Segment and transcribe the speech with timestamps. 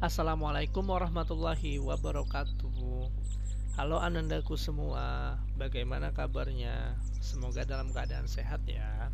[0.00, 2.72] Assalamualaikum warahmatullahi wabarakatuh
[3.76, 6.96] Halo anandaku semua Bagaimana kabarnya?
[7.20, 9.12] Semoga dalam keadaan sehat ya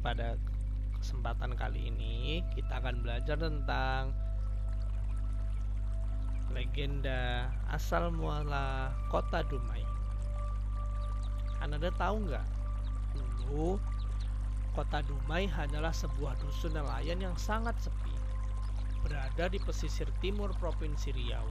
[0.00, 0.40] Pada
[0.96, 4.16] kesempatan kali ini Kita akan belajar tentang
[6.56, 9.84] Legenda asal muala kota Dumai
[11.60, 12.48] Anda tahu nggak?
[13.12, 13.76] Dulu
[14.72, 18.17] Kota Dumai hanyalah sebuah dusun nelayan yang sangat sepi
[19.02, 21.46] berada di pesisir timur Provinsi Riau.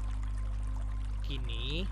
[1.24, 1.84] Kini,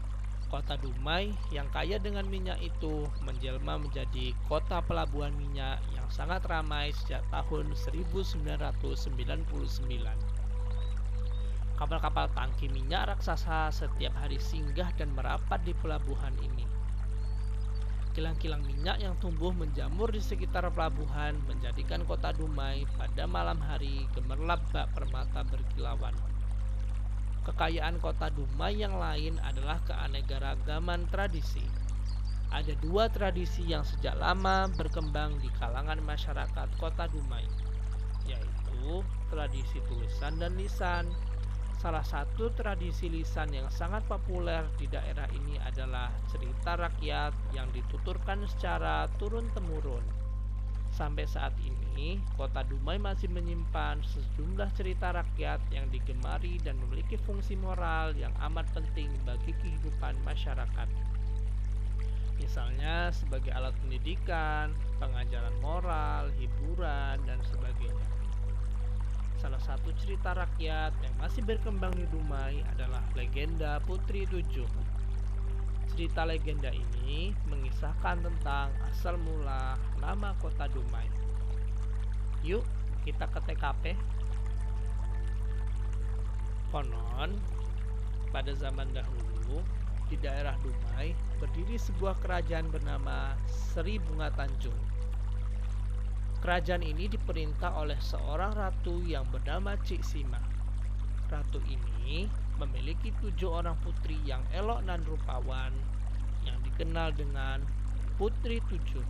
[0.48, 6.94] kota Dumai yang kaya dengan minyak itu menjelma menjadi kota pelabuhan minyak yang sangat ramai
[6.96, 9.26] sejak tahun 1999.
[11.76, 16.64] Kapal-kapal tangki minyak raksasa setiap hari singgah dan merapat di pelabuhan ini.
[18.16, 24.64] Kilang-kilang minyak yang tumbuh menjamur di sekitar pelabuhan menjadikan kota Dumai pada malam hari gemerlap
[24.72, 26.16] bak permata berkilauan.
[27.44, 31.68] Kekayaan kota Dumai yang lain adalah keanekaragaman tradisi.
[32.56, 37.44] Ada dua tradisi yang sejak lama berkembang di kalangan masyarakat kota Dumai,
[38.32, 41.04] yaitu tradisi tulisan dan lisan
[41.76, 48.48] Salah satu tradisi lisan yang sangat populer di daerah ini adalah cerita rakyat yang dituturkan
[48.48, 50.02] secara turun-temurun.
[50.96, 57.60] Sampai saat ini, kota Dumai masih menyimpan sejumlah cerita rakyat yang digemari dan memiliki fungsi
[57.60, 60.88] moral yang amat penting bagi kehidupan masyarakat.
[62.40, 64.72] Misalnya sebagai alat pendidikan,
[65.04, 68.15] pengajaran moral, hiburan, dan sebagainya.
[69.46, 74.66] Salah satu cerita rakyat yang masih berkembang di Dumai adalah legenda Putri Tujuh.
[75.94, 81.06] Cerita legenda ini mengisahkan tentang asal mula nama kota Dumai.
[82.42, 82.66] Yuk,
[83.06, 83.94] kita ke TKP.
[86.74, 87.38] Konon,
[88.34, 89.62] pada zaman dahulu,
[90.10, 94.95] di daerah Dumai berdiri sebuah kerajaan bernama Seri Bunga Tanjung
[96.46, 100.38] Kerajaan ini diperintah oleh seorang ratu yang bernama Cik Sima.
[101.26, 102.30] Ratu ini
[102.62, 105.74] memiliki tujuh orang putri yang elok dan rupawan
[106.46, 107.66] yang dikenal dengan
[108.22, 109.02] Putri Tujuh.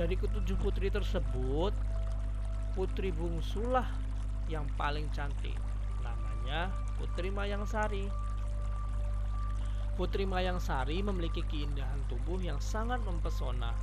[0.00, 1.76] Dari ketujuh putri tersebut,
[2.72, 3.84] putri bungsulah
[4.48, 5.60] yang paling cantik.
[6.00, 8.08] Namanya Putri Mayang Sari.
[10.00, 13.76] Putri Mayang Sari memiliki keindahan tubuh yang sangat mempesona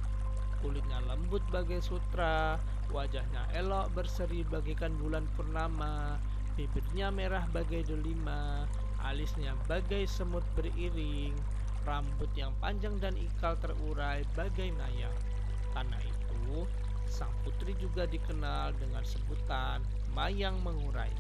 [0.62, 2.62] kulitnya lembut bagai sutra,
[2.94, 6.22] wajahnya elok berseri bagaikan bulan purnama,
[6.54, 8.70] bibirnya merah bagai delima,
[9.02, 11.34] alisnya bagai semut beriring,
[11.84, 15.18] rambut yang panjang dan ikal terurai bagai mayang.
[15.74, 16.70] Karena itu,
[17.10, 21.12] sang putri juga dikenal dengan sebutan Mayang Mengurai.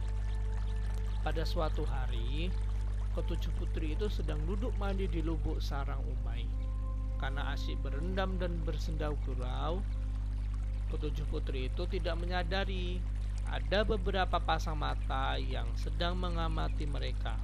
[1.23, 2.51] Pada suatu hari,
[3.15, 6.60] ketujuh putri itu sedang duduk mandi di lubuk sarang Umay
[7.21, 9.77] karena asyik berendam dan bersendau gurau,
[10.89, 12.97] ketujuh putri itu tidak menyadari
[13.47, 17.37] ada beberapa pasang mata yang sedang mengamati mereka.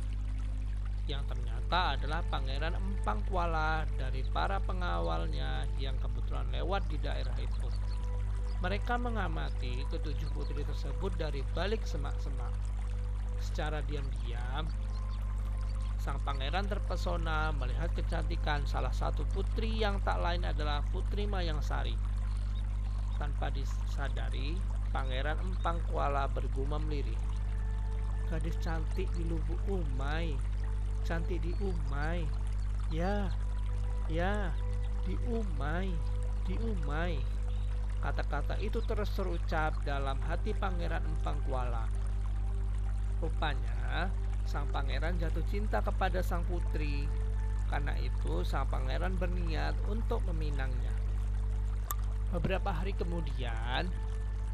[1.08, 7.68] Yang ternyata adalah Pangeran Empang Kuala dari para pengawalnya yang kebetulan lewat di daerah itu.
[8.60, 12.52] Mereka mengamati ketujuh putri tersebut dari balik semak-semak.
[13.38, 14.66] Secara diam-diam,
[16.08, 22.00] Sang pangeran terpesona melihat kecantikan salah satu putri yang tak lain adalah Putri Mayang Sari.
[23.20, 24.56] Tanpa disadari,
[24.96, 27.20] pangeran Empang Kuala bergumam lirih.
[28.32, 30.32] Gadis cantik di lubuk Umay,
[31.04, 32.24] cantik di Umay.
[32.88, 33.28] Ya,
[34.08, 34.56] ya,
[35.04, 35.92] di Umay,
[36.48, 37.20] di Umay.
[38.00, 41.84] Kata-kata itu terus terucap dalam hati pangeran Empang Kuala.
[43.20, 44.08] Rupanya,
[44.48, 47.04] sang pangeran jatuh cinta kepada sang putri.
[47.68, 50.96] Karena itu, sang pangeran berniat untuk meminangnya.
[52.32, 53.92] Beberapa hari kemudian,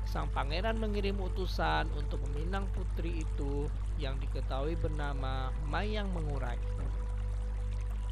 [0.10, 3.70] sang pangeran mengirim utusan untuk meminang putri itu
[4.02, 6.58] yang diketahui bernama Mayang Mengurai.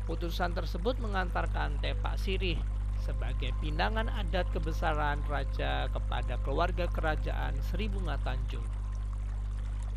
[0.05, 2.61] Utusan tersebut mengantarkan tepak sirih
[3.01, 8.65] sebagai pinangan adat kebesaran raja kepada keluarga kerajaan Sri Bunga Tanjung.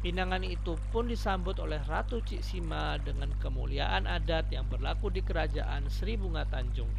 [0.04, 5.88] Pinangan itu pun disambut oleh Ratu Cik Sima dengan kemuliaan adat yang berlaku di kerajaan
[5.88, 6.92] Sri Bunga Tanjung.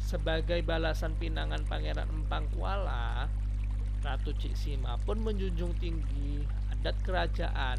[0.00, 3.28] Sebagai balasan pinangan Pangeran Empang Kuala,
[4.00, 6.40] Ratu Cik Sima pun menjunjung tinggi
[6.72, 7.76] adat kerajaan,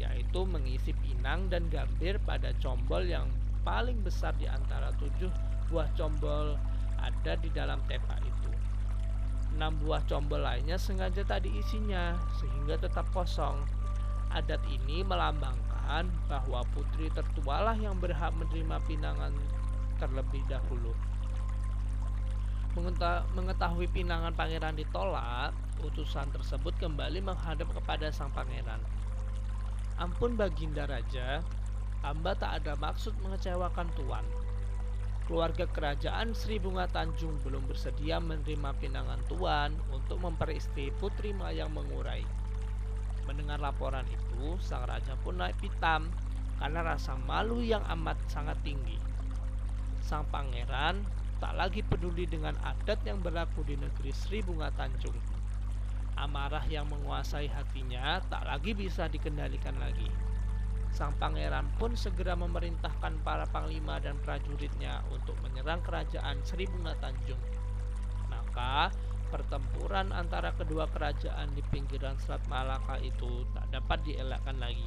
[0.00, 3.28] yaitu mengisi pinang dan gambir pada combol yang
[3.68, 5.28] paling besar di antara tujuh
[5.68, 6.56] buah combol
[7.04, 8.53] ada di dalam tepa itu.
[9.54, 13.62] Enam buah combol lainnya sengaja tak diisinya sehingga tetap kosong
[14.34, 19.30] Adat ini melambangkan bahwa putri tertualah yang berhak menerima pinangan
[20.02, 20.90] terlebih dahulu.
[23.38, 25.54] Mengetahui pinangan pangeran ditolak,
[25.86, 28.82] utusan tersebut kembali menghadap kepada sang pangeran.
[30.02, 31.38] Ampun Baginda Raja,
[32.02, 34.26] hamba tak ada maksud mengecewakan tuan.
[35.24, 42.20] Keluarga kerajaan Sri Bunga Tanjung belum bersedia menerima pinangan tuan untuk memperistri Putri Mayang Mengurai.
[43.24, 46.12] Mendengar laporan itu, sang raja pun naik pitam
[46.60, 49.00] karena rasa malu yang amat sangat tinggi.
[50.04, 51.00] Sang pangeran
[51.40, 55.16] tak lagi peduli dengan adat yang berlaku di negeri Sri Bunga Tanjung
[56.14, 60.06] Amarah yang menguasai hatinya tak lagi bisa dikendalikan lagi.
[60.94, 67.42] Sang pangeran pun segera memerintahkan para panglima dan prajuritnya untuk menyerang kerajaan Sri Bunga Tanjung.
[68.30, 68.94] Maka,
[69.26, 74.86] pertempuran antara kedua kerajaan di pinggiran Selat Malaka itu tak dapat dielakkan lagi.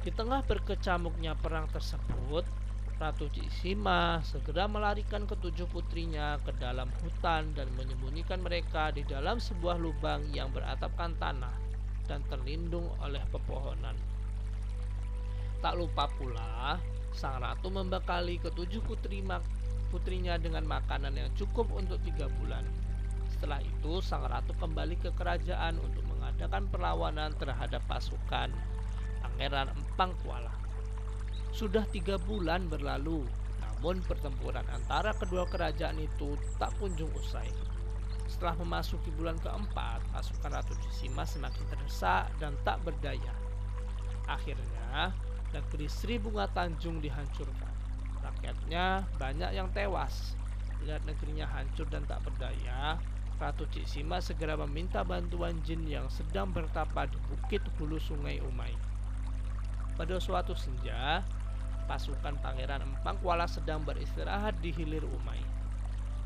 [0.00, 2.48] Di tengah berkecamuknya perang tersebut,
[2.96, 9.76] Ratu Cisima segera melarikan ketujuh putrinya ke dalam hutan dan menyembunyikan mereka di dalam sebuah
[9.76, 11.52] lubang yang beratapkan tanah
[12.08, 14.11] dan terlindung oleh pepohonan.
[15.62, 16.82] Tak lupa pula,
[17.14, 19.22] sang ratu membekali ketujuh putri
[19.94, 22.66] putrinya dengan makanan yang cukup untuk tiga bulan.
[23.30, 28.50] Setelah itu, sang ratu kembali ke kerajaan untuk mengadakan perlawanan terhadap pasukan
[29.22, 30.50] Pangeran Empang Kuala.
[31.54, 33.22] Sudah tiga bulan berlalu,
[33.62, 37.46] namun pertempuran antara kedua kerajaan itu tak kunjung usai.
[38.26, 43.30] Setelah memasuki bulan keempat, pasukan Ratu Cisima semakin terdesak dan tak berdaya.
[44.26, 45.12] Akhirnya,
[45.52, 47.72] negeri Sri Bunga Tanjung dihancurkan.
[48.24, 50.34] Rakyatnya banyak yang tewas.
[50.82, 52.98] Lihat negerinya hancur dan tak berdaya,
[53.38, 58.70] Ratu Cisima segera meminta bantuan jin yang sedang bertapa di bukit hulu sungai Umai.
[59.98, 61.26] Pada suatu senja,
[61.90, 65.42] pasukan Pangeran Empang Kuala sedang beristirahat di hilir Umai.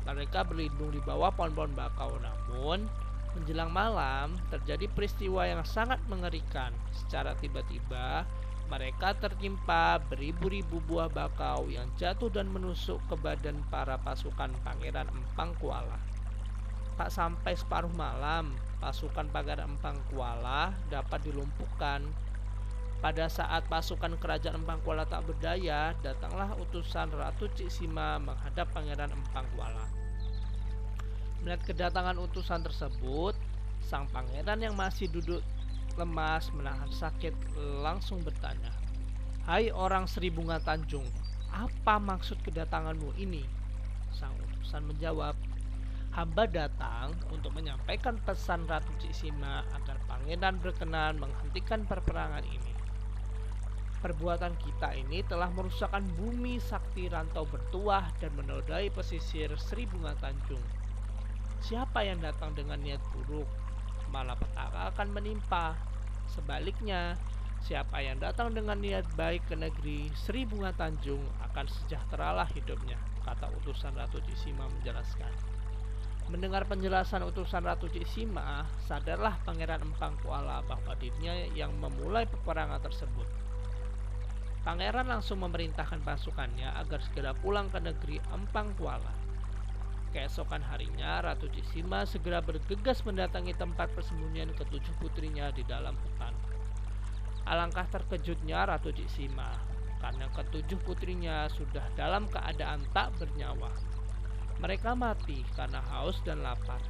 [0.05, 2.85] Mereka berlindung di bawah pohon-pohon bakau, namun
[3.33, 6.69] menjelang malam terjadi peristiwa yang sangat mengerikan.
[6.93, 8.23] Secara tiba-tiba,
[8.67, 15.55] mereka tertimpa beribu-ribu buah bakau yang jatuh dan menusuk ke badan para pasukan Pangeran Empang
[15.55, 15.95] Kuala.
[16.99, 18.51] Tak sampai separuh malam,
[18.83, 22.03] pasukan Pangeran Empang Kuala dapat dilumpuhkan
[22.97, 29.47] pada saat pasukan kerajaan Empang Kuala tak berdaya, datanglah utusan Ratu Cisima menghadap Pangeran Empang
[29.55, 29.85] Kuala.
[31.45, 33.37] Melihat kedatangan utusan tersebut,
[33.85, 35.39] sang pangeran yang masih duduk
[35.97, 37.33] lemas menahan sakit
[37.81, 38.69] langsung bertanya,
[39.49, 41.05] "Hai orang Sri Bunga Tanjung,
[41.49, 43.41] apa maksud kedatanganmu ini?"
[44.13, 45.33] Sang utusan menjawab,
[46.13, 52.73] hamba datang untuk menyampaikan pesan Ratu Cisima agar pangeran berkenan menghentikan perperangan ini.
[53.97, 60.61] Perbuatan kita ini telah merusakkan bumi sakti rantau bertuah dan menodai pesisir Sri Bunga Tanjung.
[61.65, 63.49] Siapa yang datang dengan niat buruk,
[64.11, 65.75] malah petaka akan menimpa.
[66.31, 67.15] Sebaliknya,
[67.63, 73.51] siapa yang datang dengan niat baik ke negeri Sri Bunga Tanjung akan sejahteralah hidupnya, kata
[73.63, 75.31] utusan Ratu Cisima menjelaskan.
[76.27, 83.27] Mendengar penjelasan utusan Ratu Cisima, sadarlah Pangeran Empang Kuala bahwa dirinya yang memulai peperangan tersebut.
[84.67, 89.26] Pangeran langsung memerintahkan pasukannya agar segera pulang ke negeri Empang Kuala.
[90.17, 96.33] Keesokan harinya, Ratu Cisima segera bergegas mendatangi tempat persembunyian ketujuh putrinya di dalam hutan.
[97.45, 99.53] Alangkah terkejutnya Ratu Cisima
[100.01, 103.69] karena ketujuh putrinya sudah dalam keadaan tak bernyawa.
[104.57, 106.81] Mereka mati karena haus dan lapar.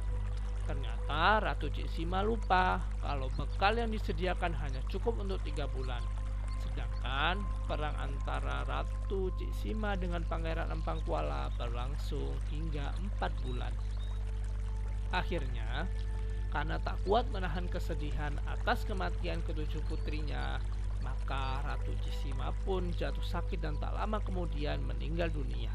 [0.64, 6.00] Ternyata Ratu Cisima lupa kalau bekal yang disediakan hanya cukup untuk tiga bulan.
[7.68, 13.72] Perang antara Ratu Cisima dengan Pangeran Empang Kuala berlangsung hingga empat bulan.
[15.12, 15.88] Akhirnya,
[16.52, 20.60] karena tak kuat menahan kesedihan atas kematian ketujuh putrinya,
[21.00, 25.72] maka Ratu Cisima pun jatuh sakit dan tak lama kemudian meninggal dunia.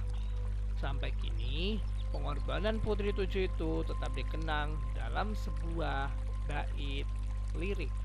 [0.78, 1.82] Sampai kini,
[2.14, 6.14] pengorbanan putri tujuh itu tetap dikenang dalam sebuah
[6.46, 7.10] bait
[7.58, 8.03] lirik.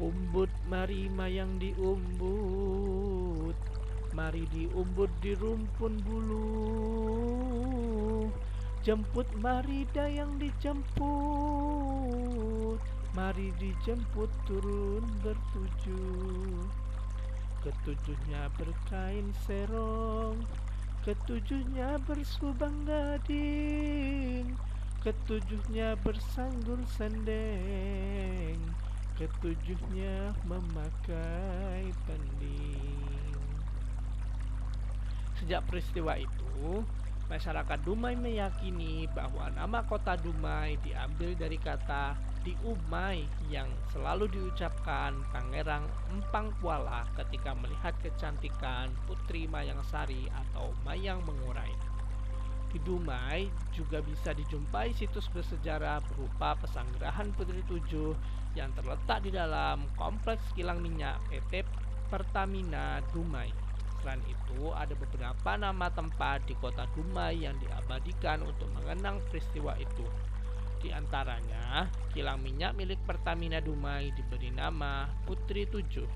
[0.00, 3.52] Umbut mari mayang diumbut.
[4.16, 6.48] Mari diumbut di rumpun bulu.
[8.80, 11.04] Jemput mari dayang dijemput.
[13.12, 16.64] Mari dijemput turun bertujuh
[17.60, 20.40] Ketujuhnya berkain serong.
[21.04, 24.56] Ketujuhnya bersubang gading.
[25.04, 28.56] Ketujuhnya bersanggul sendeng
[29.22, 33.38] Ketujuhnya memakai pending
[35.38, 36.82] Sejak peristiwa itu
[37.30, 45.86] Masyarakat Dumai meyakini bahwa nama kota Dumai diambil dari kata diumai yang selalu diucapkan Pangeran
[46.10, 51.70] Empang Kuala ketika melihat kecantikan Putri Mayang Sari atau Mayang Mengurai.
[52.74, 59.88] Di Dumai juga bisa dijumpai situs bersejarah berupa pesanggerahan Putri Tujuh yang terletak di dalam
[59.96, 61.64] kompleks kilang minyak PT
[62.12, 63.48] Pertamina Dumai.
[64.02, 70.04] Selain itu, ada beberapa nama tempat di kota Dumai yang diabadikan untuk mengenang peristiwa itu.
[70.82, 76.10] Di antaranya, kilang minyak milik Pertamina Dumai diberi nama Putri Tujuh.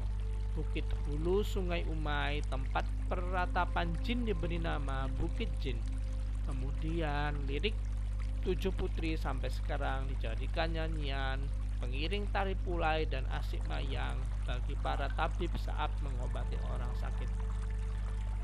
[0.58, 5.78] Bukit Hulu Sungai Umai, tempat peratapan jin diberi nama Bukit Jin.
[6.50, 7.76] Kemudian, lirik
[8.42, 11.38] Tujuh Putri sampai sekarang dijadikan nyanyian
[11.78, 14.16] pengiring tari pulai dan asik mayang
[14.46, 17.28] bagi para tabib saat mengobati orang sakit.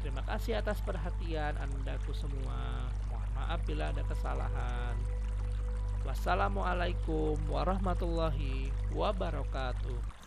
[0.02, 2.90] Terima kasih atas perhatian Andaku semua.
[3.06, 4.96] Mohon maaf bila ada kesalahan.
[6.02, 10.22] Wassalamualaikum warahmatullahi wabarakatuh.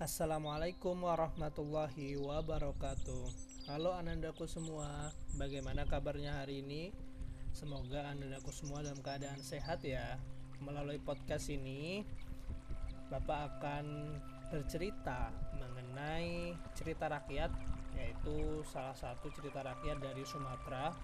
[0.00, 3.24] Assalamualaikum warahmatullahi wabarakatuh.
[3.68, 7.09] Halo anandaku semua, bagaimana kabarnya hari ini?
[7.50, 10.16] Semoga anandaku semua dalam keadaan sehat ya.
[10.62, 12.06] Melalui podcast ini,
[13.10, 14.14] Bapak akan
[14.54, 17.50] bercerita mengenai cerita rakyat
[17.98, 20.94] yaitu salah satu cerita rakyat dari Sumatera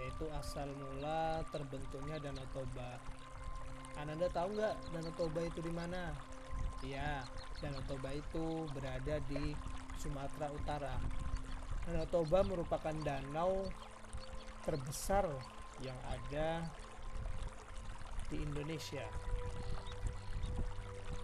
[0.00, 2.96] yaitu asal mula terbentuknya Danau Toba.
[4.00, 6.16] Anda tahu nggak Danau Toba itu di mana?
[6.80, 7.20] Ya,
[7.60, 9.52] Danau Toba itu berada di
[10.00, 10.96] Sumatera Utara.
[11.84, 13.68] Danau Toba merupakan danau
[14.64, 15.26] terbesar
[15.80, 16.64] yang ada
[18.28, 19.04] di Indonesia.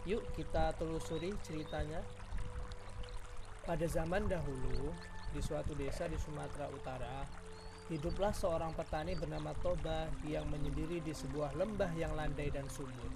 [0.06, 2.00] Yuk kita telusuri ceritanya.
[3.66, 4.94] Pada zaman dahulu,
[5.34, 7.26] di suatu desa di Sumatera Utara,
[7.90, 13.10] hiduplah seorang petani bernama Toba yang menyendiri di sebuah lembah yang landai dan subur.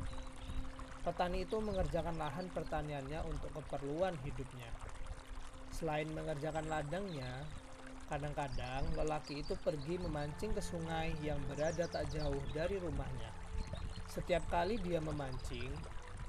[1.06, 4.68] Petani itu mengerjakan lahan pertaniannya untuk keperluan hidupnya.
[5.70, 7.46] Selain mengerjakan ladangnya,
[8.10, 13.30] kadang-kadang lelaki itu pergi memancing ke sungai yang berada tak jauh dari rumahnya.
[14.10, 15.70] Setiap kali dia memancing,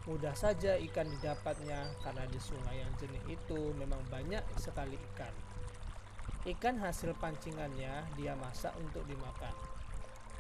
[0.10, 5.30] Mudah saja ikan didapatnya karena di sungai yang jernih itu memang banyak sekali ikan.
[6.42, 9.54] Ikan hasil pancingannya dia masak untuk dimakan.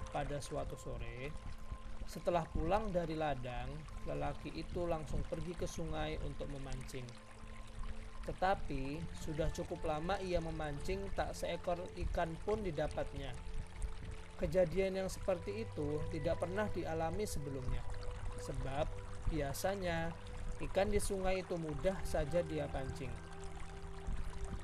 [0.10, 1.30] Pada suatu sore,
[2.10, 3.70] setelah pulang dari ladang,
[4.10, 7.06] lelaki itu langsung pergi ke sungai untuk memancing.
[8.28, 13.34] Tetapi sudah cukup lama ia memancing tak seekor ikan pun didapatnya.
[14.38, 17.82] Kejadian yang seperti itu tidak pernah dialami sebelumnya.
[18.42, 19.02] Sebab
[19.32, 20.12] Biasanya,
[20.60, 23.08] ikan di sungai itu mudah saja dia pancing.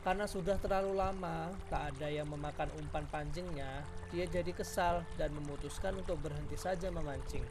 [0.04, 5.96] Karena sudah terlalu lama tak ada yang memakan umpan pancingnya, dia jadi kesal dan memutuskan
[5.96, 7.48] untuk berhenti saja memancing.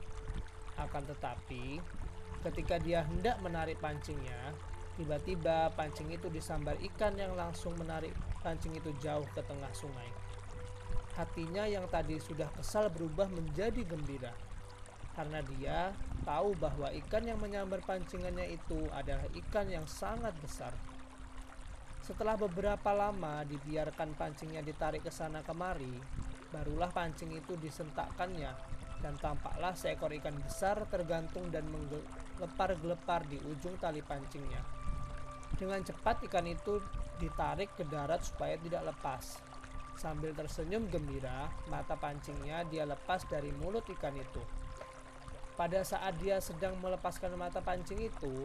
[0.76, 1.80] Akan tetapi,
[2.44, 4.52] ketika dia hendak menarik pancingnya,
[4.96, 10.08] tiba-tiba pancing itu disambar ikan yang langsung menarik pancing itu jauh ke tengah sungai.
[11.16, 14.32] Hatinya yang tadi sudah kesal berubah menjadi gembira
[15.16, 15.96] karena dia
[16.28, 20.76] tahu bahwa ikan yang menyambar pancingannya itu adalah ikan yang sangat besar.
[22.04, 25.96] Setelah beberapa lama dibiarkan pancingnya ditarik ke sana kemari,
[26.52, 28.52] barulah pancing itu disentakkannya
[29.00, 34.75] dan tampaklah seekor ikan besar tergantung dan menggelepar-gelepar di ujung tali pancingnya.
[35.54, 36.82] Dengan cepat ikan itu
[37.22, 39.38] ditarik ke darat supaya tidak lepas.
[39.96, 44.42] Sambil tersenyum gembira, mata pancingnya dia lepas dari mulut ikan itu.
[45.56, 48.44] Pada saat dia sedang melepaskan mata pancing itu,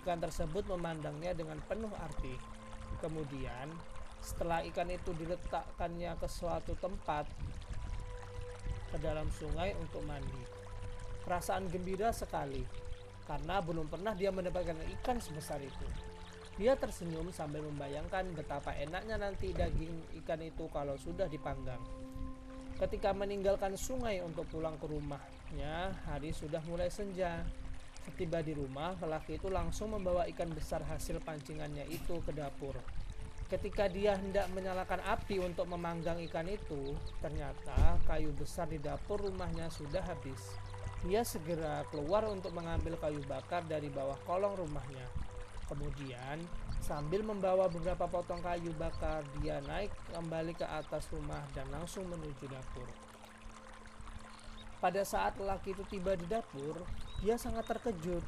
[0.00, 2.32] ikan tersebut memandangnya dengan penuh arti.
[2.96, 3.68] Kemudian,
[4.24, 7.28] setelah ikan itu diletakkannya ke suatu tempat
[8.88, 10.42] ke dalam sungai untuk mandi.
[11.28, 12.64] Perasaan gembira sekali
[13.28, 16.05] karena belum pernah dia mendapatkan ikan sebesar itu.
[16.56, 21.80] Dia tersenyum sambil membayangkan betapa enaknya nanti daging ikan itu kalau sudah dipanggang.
[22.80, 27.44] Ketika meninggalkan sungai untuk pulang ke rumahnya, hari sudah mulai senja.
[28.08, 32.76] Setiba di rumah, lelaki itu langsung membawa ikan besar hasil pancingannya itu ke dapur.
[33.46, 39.68] Ketika dia hendak menyalakan api untuk memanggang ikan itu, ternyata kayu besar di dapur rumahnya
[39.68, 40.56] sudah habis.
[41.04, 45.25] Dia segera keluar untuk mengambil kayu bakar dari bawah kolong rumahnya.
[45.66, 46.46] Kemudian,
[46.78, 52.46] sambil membawa beberapa potong kayu bakar, dia naik kembali ke atas rumah dan langsung menuju
[52.46, 52.86] dapur.
[54.78, 56.78] Pada saat lelaki itu tiba di dapur,
[57.18, 58.22] dia sangat terkejut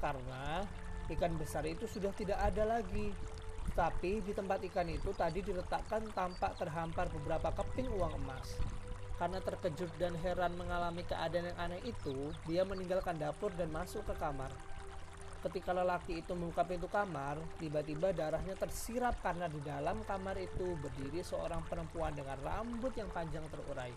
[0.00, 0.64] karena
[1.12, 3.14] ikan besar itu sudah tidak ada lagi.
[3.70, 8.58] Tapi di tempat ikan itu tadi diletakkan tampak terhampar beberapa keping uang emas.
[9.20, 14.16] Karena terkejut dan heran mengalami keadaan yang aneh itu, dia meninggalkan dapur dan masuk ke
[14.16, 14.48] kamar.
[15.40, 21.24] Ketika lelaki itu membuka pintu kamar, tiba-tiba darahnya tersiram karena di dalam kamar itu berdiri
[21.24, 23.88] seorang perempuan dengan rambut yang panjang terurai.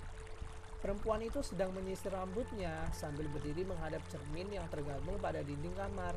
[0.80, 6.16] Perempuan itu sedang menyisir rambutnya sambil berdiri menghadap cermin yang tergabung pada dinding kamar.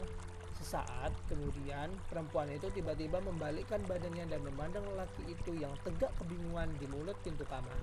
[0.63, 6.87] Sesaat kemudian, perempuan itu tiba-tiba membalikkan badannya dan memandang lelaki itu yang tegak kebingungan di
[6.87, 7.75] mulut pintu kamar.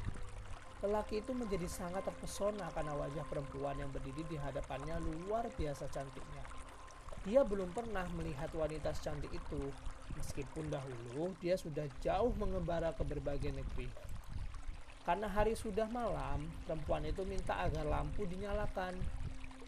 [0.84, 6.44] Lelaki itu menjadi sangat terpesona karena wajah perempuan yang berdiri di hadapannya luar biasa cantiknya.
[7.24, 9.72] Dia belum pernah melihat wanita secantik itu,
[10.20, 13.88] meskipun dahulu dia sudah jauh mengembara ke berbagai negeri.
[15.03, 18.96] Karena hari sudah malam, perempuan itu minta agar lampu dinyalakan.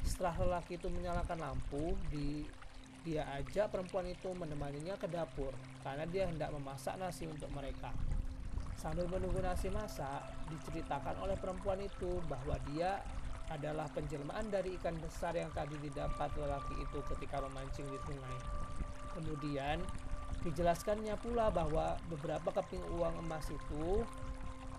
[0.03, 2.47] Setelah lelaki itu menyalakan lampu, di,
[3.03, 5.51] dia ajak perempuan itu menemaninya ke dapur
[5.85, 7.93] karena dia hendak memasak nasi untuk mereka.
[8.79, 13.01] Sambil menunggu nasi masak, diceritakan oleh perempuan itu bahwa dia
[13.53, 18.37] adalah penjelmaan dari ikan besar yang tadi didapat lelaki itu ketika memancing di sungai.
[19.13, 19.77] Kemudian
[20.41, 24.01] dijelaskannya pula bahwa beberapa keping uang emas itu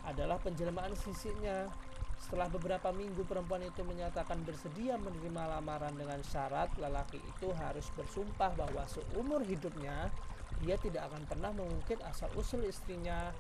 [0.06, 1.70] adalah penjelmaan sisinya.
[2.16, 8.56] Setelah beberapa minggu perempuan itu menyatakan bersedia menerima lamaran dengan syarat lelaki itu harus bersumpah
[8.56, 10.08] bahwa seumur hidupnya
[10.64, 13.30] dia tidak akan pernah mengungkit asal usul istrinya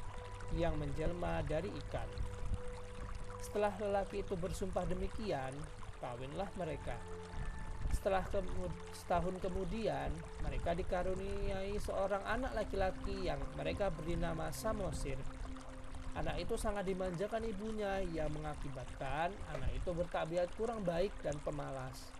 [0.54, 2.35] yang menjelma dari ikan.
[3.46, 5.54] Setelah lelaki itu bersumpah demikian,
[6.02, 6.98] kawinlah mereka.
[7.94, 10.10] Setelah kemud setahun kemudian,
[10.42, 15.14] mereka dikaruniai seorang anak laki-laki yang mereka beri nama Samosir.
[16.18, 22.10] Anak itu sangat dimanjakan ibunya yang mengakibatkan anak itu bertabiat kurang baik dan pemalas.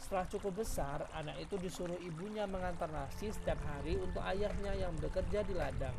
[0.00, 5.46] Setelah cukup besar, anak itu disuruh ibunya mengantar nasi setiap hari untuk ayahnya yang bekerja
[5.46, 5.94] di ladang.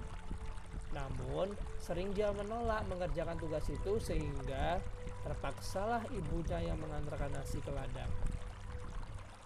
[0.96, 1.52] Namun,
[1.84, 4.80] sering dia menolak mengerjakan tugas itu sehingga
[5.28, 8.08] terpaksalah ibunya yang mengantarkan nasi ke ladang.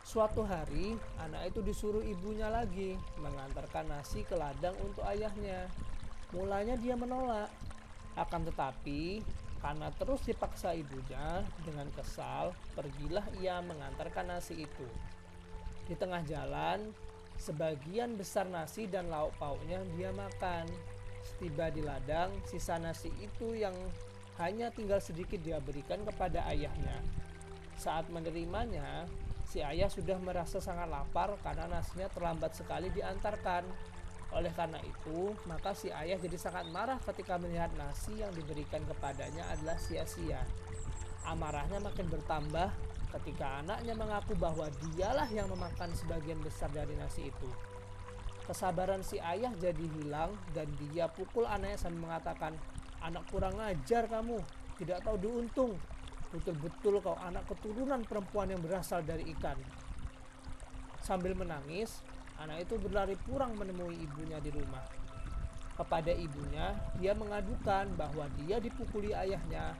[0.06, 5.70] Suatu hari, anak itu disuruh ibunya lagi mengantarkan nasi ke ladang untuk ayahnya.
[6.34, 7.50] Mulanya dia menolak,
[8.18, 9.22] akan tetapi
[9.60, 14.88] karena terus dipaksa ibunya dengan kesal, pergilah ia mengantarkan nasi itu.
[15.86, 16.90] Di tengah jalan,
[17.36, 20.68] sebagian besar nasi dan lauk pauknya dia makan.
[21.40, 23.72] Setiba di ladang, sisa nasi itu yang
[24.44, 27.00] hanya tinggal sedikit dia berikan kepada ayahnya.
[27.80, 29.08] Saat menerimanya,
[29.48, 33.64] si ayah sudah merasa sangat lapar karena nasinya terlambat sekali diantarkan.
[34.36, 39.48] Oleh karena itu, maka si ayah jadi sangat marah ketika melihat nasi yang diberikan kepadanya
[39.48, 40.44] adalah sia-sia.
[41.24, 42.68] Amarahnya makin bertambah
[43.16, 47.48] ketika anaknya mengaku bahwa dialah yang memakan sebagian besar dari nasi itu.
[48.50, 52.58] Kesabaran si ayah jadi hilang dan dia pukul anaknya sambil mengatakan,
[52.98, 54.42] Anak kurang ajar kamu,
[54.82, 55.78] tidak tahu diuntung.
[56.34, 59.54] Betul-betul kau anak keturunan perempuan yang berasal dari ikan.
[61.06, 62.02] Sambil menangis,
[62.42, 64.82] anak itu berlari pulang menemui ibunya di rumah.
[65.78, 69.78] Kepada ibunya, dia mengadukan bahwa dia dipukuli ayahnya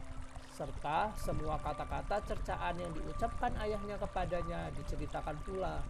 [0.56, 5.84] serta semua kata-kata cercaan yang diucapkan ayahnya kepadanya diceritakan pula.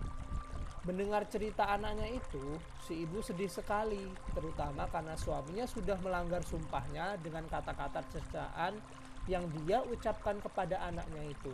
[0.87, 2.55] Mendengar cerita anaknya itu,
[2.87, 8.79] si ibu sedih sekali, terutama karena suaminya sudah melanggar sumpahnya dengan kata-kata cercaan
[9.27, 11.51] yang dia ucapkan kepada anaknya itu.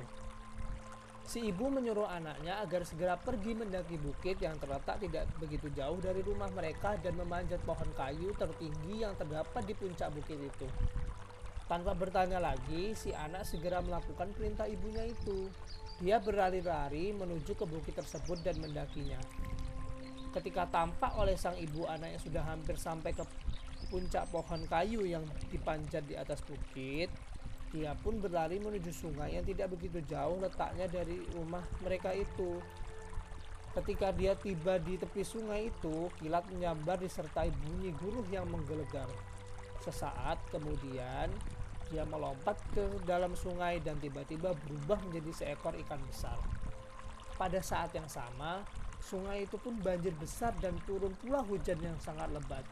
[1.25, 6.21] Si ibu menyuruh anaknya agar segera pergi mendaki bukit yang terletak tidak begitu jauh dari
[6.21, 10.69] rumah mereka dan memanjat pohon kayu tertinggi yang terdapat di puncak bukit itu.
[11.65, 15.49] Tanpa bertanya lagi, si anak segera melakukan perintah ibunya itu.
[15.97, 19.17] Dia berlari-lari menuju ke bukit tersebut dan mendakinya.
[20.29, 23.23] Ketika tampak oleh sang ibu anak yang sudah hampir sampai ke
[23.87, 27.09] puncak pohon kayu yang dipanjat di atas bukit,
[27.73, 32.61] dia pun berlari menuju sungai yang tidak begitu jauh letaknya dari rumah mereka itu.
[33.75, 39.07] Ketika dia tiba di tepi sungai itu, kilat menyambar disertai bunyi guruh yang menggelegar.
[39.83, 41.27] Sesaat kemudian,
[41.93, 46.37] dia melompat ke dalam sungai dan tiba-tiba berubah menjadi seekor ikan besar.
[47.35, 48.63] Pada saat yang sama,
[49.03, 52.63] sungai itu pun banjir besar dan turun pula hujan yang sangat lebat.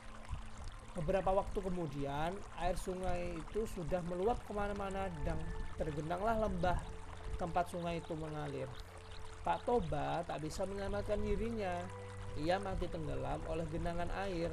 [0.93, 5.37] Beberapa waktu kemudian, air sungai itu sudah meluap ke mana-mana dan
[5.75, 6.77] tergenanglah lembah
[7.41, 8.69] tempat sungai itu mengalir.
[9.43, 11.75] Pak Toba tak bisa menyelamatkan dirinya.
[12.33, 14.49] ia mati tenggelam oleh genangan air.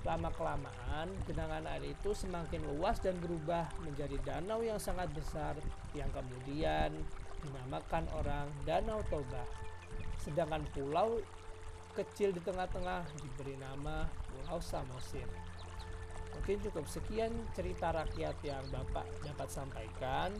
[0.00, 5.52] Lama-kelamaan, genangan air itu semakin luas dan berubah menjadi danau yang sangat besar
[5.92, 6.96] yang kemudian
[7.44, 9.44] dinamakan orang Danau Toba.
[10.20, 11.20] Sedangkan pulau
[11.96, 15.26] kecil di tengah-tengah diberi nama Pulau Samosir.
[16.36, 20.32] Mungkin cukup sekian cerita rakyat yang Bapak dapat sampaikan.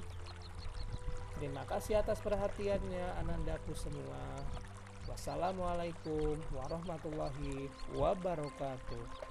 [1.37, 4.41] Terima kasih atas perhatiannya anandaku semua.
[5.09, 9.30] Wassalamualaikum warahmatullahi wabarakatuh.